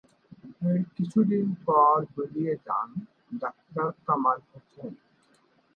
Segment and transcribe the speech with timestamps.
[0.61, 2.89] এর কিছুদিন পর বেরিয়ে যান
[3.41, 4.93] ডাক্তার কামাল হোসেন।